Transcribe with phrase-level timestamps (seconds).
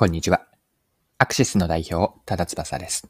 [0.00, 0.46] こんにちは。
[1.18, 3.06] アクシスの代表、ただ翼です。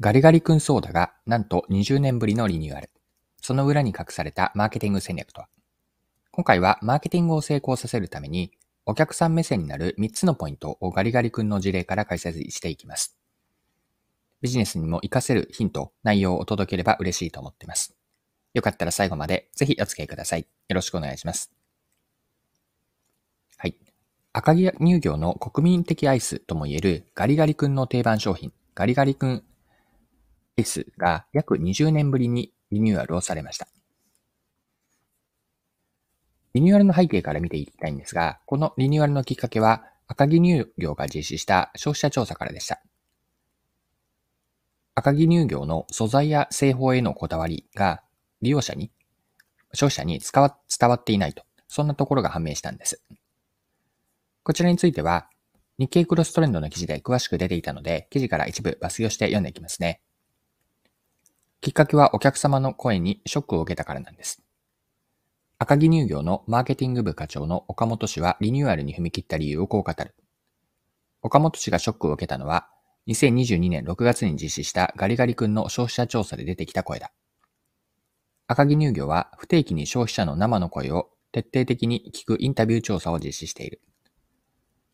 [0.00, 2.90] ガリガリ君ソーダがなんと20年ぶりのリニューアル。
[3.40, 5.48] その裏に隠されたマーケティング戦略とは
[6.32, 8.50] 今回はマーケティングを成功させるために、
[8.84, 13.16] お客さん目線になる3つのポイントをガリガリ君の事例から解説していきます。
[14.40, 17.94] ビジネスにも活かせるヒント、内容をお届ければ嬉しいと思っています。
[18.54, 20.48] よかったら最後までぜひお付き合いください。
[20.66, 21.61] よろしくお願いします。
[24.34, 29.44] 赤城乳業の国民的アイスともいえるガリガリ君の定番商品、ガリガリ君
[30.56, 33.68] アイスが約20年ぶりにリニューアルをされました。
[36.54, 42.82] リニューアルの背景から見ていきたいんですが、このリニューアルのきっかけは赤城乳業が実施した消費者調査からでした。
[44.94, 48.02] 赤城乳業の素材や製法へのこだわりが
[48.40, 48.90] 利用者に、
[49.74, 53.02] 消費者に伝わっていないと、そんなところが判明したんです。
[54.44, 55.28] こちらについては、
[55.78, 60.00] 日経クロストレンドの記事で詳しく出ていたので、記事から一部抜粋をして読んでいきますね。
[61.60, 64.42] きっかけはお客様の声にショックを受けたからなんです。
[65.60, 70.16] 赤城乳業のマーケティング部課長の岡本氏はリニューアルに踏み切った理由をこう語る。
[71.22, 72.68] 岡本氏がショックを受けたのは、
[73.06, 77.12] 2022年6月に実施したガリガリ君の消費者調査で出てきた声だ。
[78.48, 83.80] 赤城乳業は不定期に消費者の生の声を徹底的に聞くインタビュー調査を実施している。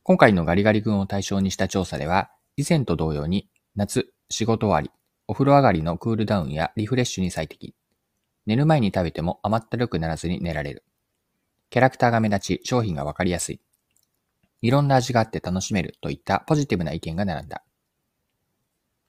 [0.09, 4.91] 今回のガリガリ君を対象にした調査では、以前と同様に夏、仕事終わり、
[5.27, 7.75] お風呂上がりのクールダウンやリフレッシュに最適。
[8.47, 10.83] 寝る前に食べても甘ったるくならずに寝られる。
[11.69, 13.61] キャラクターが目立ち、商品がわかりやすい。
[14.63, 17.63] いろんな味があって楽しめるといったポジティブな意見が並んだ。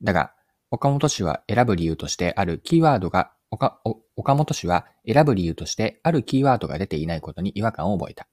[0.02, 0.34] だが、
[0.70, 3.80] 岡本氏は選ぶ理由としてあるキーワードが、岡
[4.18, 8.28] 岡本氏は選ぶ理由としてあるキーワードが出ていないことに違和感を覚えた。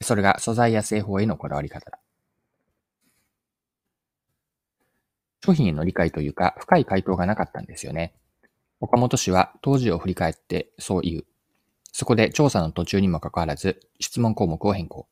[0.00, 1.98] それが素材や製法へのこだわり方だ。
[5.44, 8.14] 商品への理解というか、深い回答がなかったんですよね。
[8.80, 11.26] 岡本氏は当時を振り返ってそう言う。
[11.92, 15.08] そこで調査の途中にもかかわらず、質問項目を変更。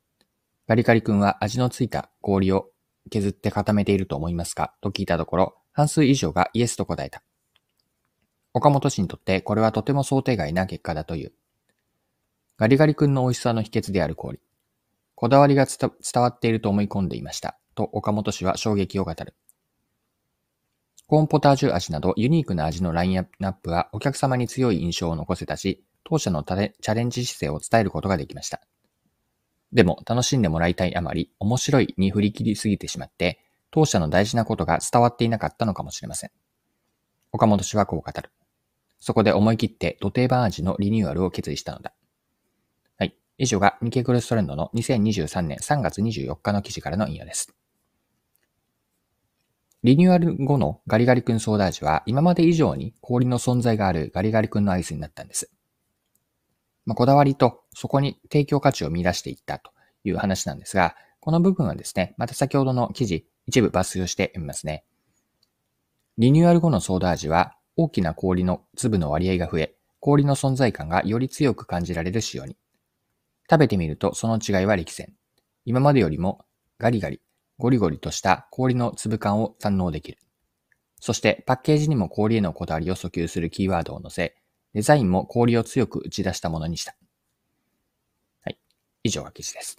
[0.69, 2.71] ガリガリ君は味のついた氷を
[3.11, 4.75] 削って固めていると思いますか？
[4.81, 7.23] と聞いたところ、半数以上がイエスと答えた。
[8.53, 11.33] 岡本氏にとってこれはとても想定外な結果だという。
[12.57, 14.41] ガリガリ君の美味しさの秘訣である氷。
[15.17, 15.91] こだわりが伝
[16.23, 17.59] わっていると思い込んでいました。
[17.75, 19.35] と岡本氏は衝撃を語る。
[21.07, 28.61] コーンポタージュ味などユニークな味のラインナップはお客様に強い印象を残せたし、当社のチャレンジ姿勢を伝えることができました。
[29.73, 33.41] でも楽しんでもらいたいあまり面白いに振り切りすぎてしまって、
[33.71, 36.31] 当社の大事なことが伝わっていなかったのかもしれません。
[37.33, 38.31] 岡本氏はこう語る。
[38.99, 41.95] そこで思い切って土定番味のリニューアルを決意したのだ。
[43.39, 47.55] 以上が日経クロストレンドの2023年3月24日の記事からの引用です。
[49.83, 55.51] リニューアル後のガリガリ君ソーダ味は今まで以上に氷の存在があるガリガリ君のアイスになったんです。
[56.87, 59.71] まあ、こだわりとそこに提供価値を見出していったと
[60.05, 64.85] いう話なんですが、この部分はですね、また先ほどの記事一部抜粋をしてみますね。
[66.19, 72.57] リニューアル後のソーダ味は大きな氷の粒の割合が増え、氷の存在感がより強く感じられる仕様に。
[73.51, 75.13] 食べてみるとその違いは歴然。
[75.65, 76.45] 今までよりも
[76.79, 77.21] ガリガリ、
[77.59, 80.19] ゴリゴリとした氷の粒感を堪能できる。
[81.01, 84.37] そしてパッケージにも氷へのこだわりを訴求するキーワードを載せ、
[84.75, 86.97] デザインも氷を強く打ち出したものにした。
[88.43, 88.59] はい。
[89.05, 89.79] 以上が記事です。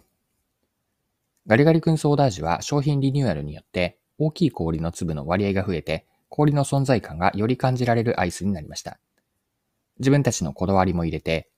[1.45, 8.99] ガリガリ君ソーダ味は商品リニューアルによって大きい氷の粒の割合が増えて氷の存在感がより感じられるアイスになりました。
[9.99, 11.49] 自分たちのこだわりも入れて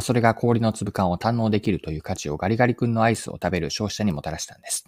[0.00, 4.84] それが氷の粒感を堪能できるという価値をガリガリ君のアイスを食べる消費者にもたらしたんです。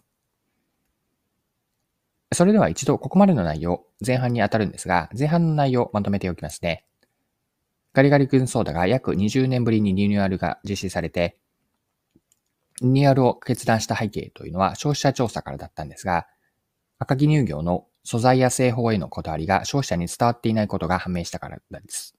[2.33, 6.85] それでは一度ここまでの内容、前半に当たるんですが、前半の内容をまとめておきますね。
[7.93, 11.39] ガリガリ君ソーダが約20年ぶりにリニューアルが実施されて、
[12.81, 16.29] リニューアルを決断した背景というのは消費者調査からだったんですが、
[17.01, 22.15] 赤木乳業の素材や製法へのこだわりが消費者に伝わっていないことが判明したからなんです。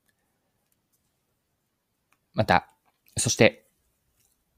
[2.33, 2.68] また、
[3.18, 3.66] そして、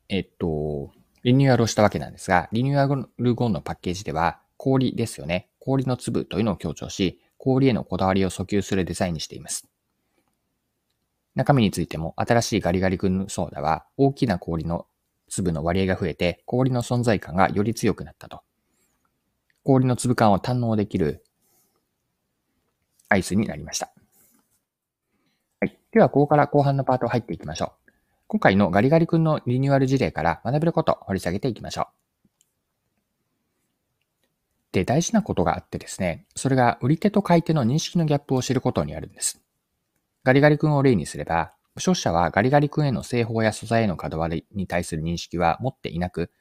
[0.10, 0.92] えっと、
[1.24, 5.50] リニューアルをしたわけなんですが、リニューアル後のパッケージでは、氷ですよね。
[5.60, 9.68] 氷の粒というのを強調し、氷へのこだわりを訴求するデザインにしています。
[11.36, 14.86] 中身についても、新しいガリガリ君ソーダは、大きな氷の
[15.30, 18.42] 粒の割合が増えて、氷の存在感がより強くなったと。
[19.64, 21.24] 氷の粒感を堪能できる
[23.10, 23.92] アイスになりました。
[25.60, 25.80] はい。
[25.92, 27.82] では、ここから後半のパート入っていきましょう。
[28.33, 31.85] 今回のガリガリ君のリニューアル事例から学べることを掘り下げていきましょう。
[34.71, 39.39] で、大事なことがあってですね、それが売り手と買い手の認識のギャップを知ることにあるんです。
[40.24, 46.31] ガリガリ君を例にすれば、消費者はガリガリ君への製法や素材へのこ割りに対する認識は持っていなく、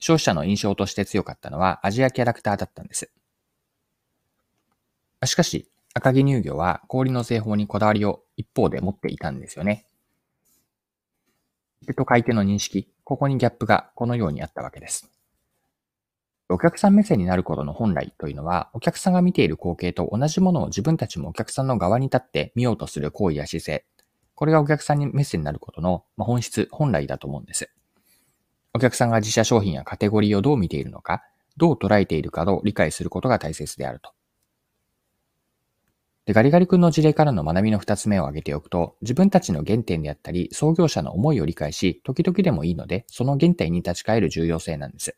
[0.00, 3.12] 消費者の印象として強かったのはアジアキャラクターだったんです。
[5.24, 9.87] しかし、赤城乳業は氷の製法にこだわりを一方で持っていたんですよね。
[11.94, 15.10] と買い手の認識、ここにギャップがこのようにあったわけです。
[16.50, 23.84] お客さん目線になることの本来というのは、お客さんが見ている光景と同じものを自分たちもお客さんの側に立って見ようとする行為や姿勢。
[24.34, 27.70] これがお客さんに目線になることの本質、本来だと思うんです。
[28.72, 31.22] お客さんが自社商品やカテゴリーをどう見ているのか、
[31.56, 34.12] どう捉えているかを理解することが大切であると。
[36.28, 45.16] で、ガリガリ君の事例からの学びの二つ目を挙げておくと、自分たちの原点であったり、創業者の思いを理解し、時々でもいいので、その原点に立ち返る重要性なんです。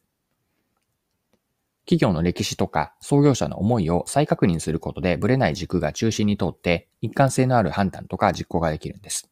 [1.85, 9.29] 企業の歴史とか創業者の思いを再確認することでブレない軸が中心に通って一貫性のある判断とか実行ができるんです。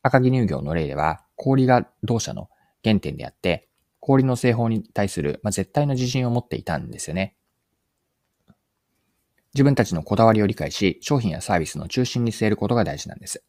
[0.00, 2.48] 赤城乳業の例では氷が同社の
[2.82, 3.68] 原点であって
[3.98, 7.36] 氷の製法に対する、まあ、絶対の自信を持っていたんですよね。
[9.54, 13.42] 自分たちのこだわりを理解し商品やサービスの中心に据えることが大事なんです。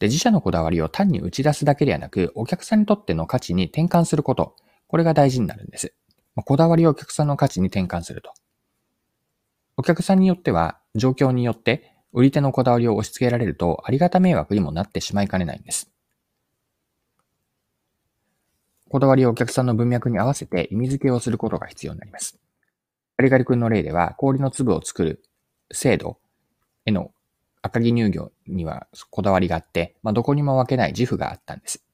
[0.00, 4.56] で、自社のこだわりを単に打ち出すだけではなく、お客さんにとっての価値に転換すること、
[4.88, 5.94] これが大事になるんです。
[6.34, 8.32] まあこだわりをお客さんの価値に転換すると。
[9.76, 15.90] お客さんによっては、状況によって、売り手のこだわりを押し付けられると、ありがた迷惑にもなってしまいかねないんです。
[18.88, 22.40] こだわりをお客さんの文脈に合わせて意味付けをすることが必要になります。
[23.20, 25.22] ガリガリ君の例では、氷の粒を作る
[25.70, 26.18] 精度
[26.86, 27.12] への
[27.60, 31.84] 赤城乳業にはこだわりがあって、まあ、どこにも分けない自負があったんです。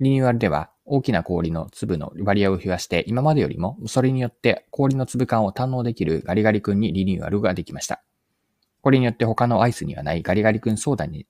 [0.00, 8.02] リニューアルでは、大きな氷の粒の割合を増やして、今までよりも、それによって氷の粒感を堪能できるガリガリ君にリニューアルができました。
[8.82, 11.26] これによって他のアイスにはないガリガリ君ソーダに、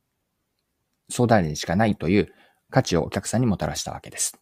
[1.08, 2.32] ソーダにしかないという
[2.68, 4.40] 価値をお客さんにもたらしたわけです。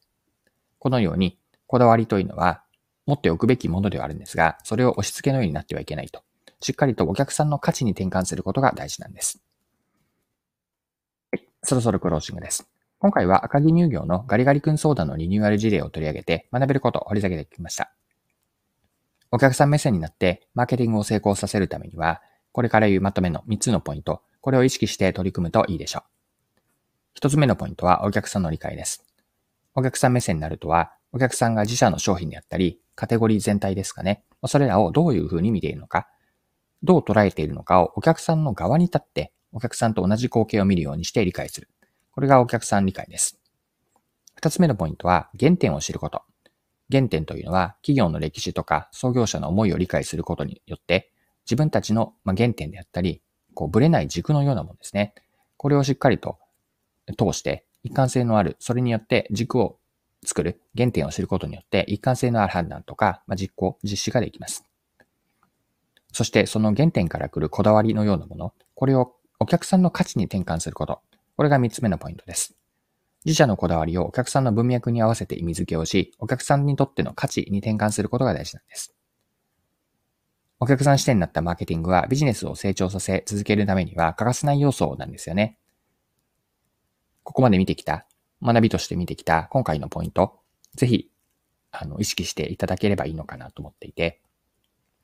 [0.79, 2.63] このように、こだわりというのは、
[3.07, 6.23] 持っておくべきものではあるんですが、それを押し付けのようになってはいけないと。
[6.61, 9.41] しっかりとお客さんの価値に転換することが大事なんです。
[11.63, 12.69] そろそろクロージングです。
[12.99, 17.93] 今回は赤城乳業のガリガリ君ソーダのリニューアル事例を取り上げて学べることを掘り下げてきました。
[19.31, 26.05] お客さん目線になってマーケティングを成功させるためには、これから言うまとめの3つのポイント、これを意識して取り組むといいでしょ
[27.15, 27.19] う。
[27.21, 29.05] 1つ目のポイントはお客さんの理解です。
[29.75, 34.25] お客さん目線になるとは、お客さんが自社の商品であったり、カテゴリー全体ですかね。
[34.47, 36.09] それらをどういうふうに見ているのか、
[36.83, 41.69] どう捉えているのかをお客さんの側に立って、お客さんと同じ光景を見るようにして理解する。
[42.11, 43.39] これがお客さん理解です。
[44.35, 46.23] 二つ目のポイントは原点を知ること。
[46.91, 51.11] 原点というのは企業の歴史とか創業者の思いを理解することによって
[51.45, 53.23] 自分たちの原点であったり、
[53.55, 55.15] こうブレない軸のようなものですね。
[55.57, 56.39] これをしっかりと
[57.19, 59.79] 通して一貫性のある、それによって軸を
[60.27, 64.65] 作る、原点を知ることによって一貫性のある判断とか、まあ、実行、実施ができます。
[66.13, 71.01] そしてその原点から来るこだわりのようなもの、これをお客さんの価値に転換すること。
[71.37, 72.57] これが3つ目のポイントです。
[73.27, 78.95] 自社のこだわりをお客さんの文脈に合わせて意味付けをし、お客さんにとっての価値に転換することが大事なんです。
[80.59, 85.59] お客さん視点になったマーケティングはビジネスを成長させ続けるためには欠かせない要素なんですよね。
[87.25, 88.07] ここまで見てきた、
[88.47, 90.39] 学びとして見てきた今回のポイント、
[90.77, 91.11] ぜひ、
[91.73, 94.23] あの、意識していただければいいのかなと思っていて、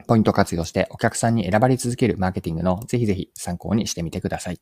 [0.07, 4.61] ポイント活用してお客さんに選ばれ続けるマーケティングのぜひぜひ参考にしてみてください。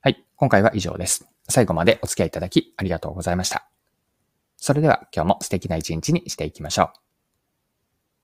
[0.00, 0.24] はい。
[0.36, 1.28] 今回は以上です。
[1.48, 3.68] 最後までお付き合いいただきありがとうございました。
[4.56, 7.03] それでは今日も素敵な一日にしていきましょう。